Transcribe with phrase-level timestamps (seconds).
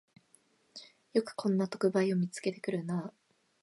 [1.13, 3.13] よくこんな特売を見つけてくるなあ